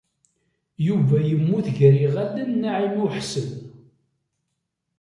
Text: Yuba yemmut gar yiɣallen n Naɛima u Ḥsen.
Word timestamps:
Yuba 0.87 1.17
yemmut 1.29 1.67
gar 1.77 1.95
yiɣallen 2.01 2.49
n 2.51 2.57
Naɛima 2.61 3.01
u 3.03 3.05
Ḥsen. 3.15 3.49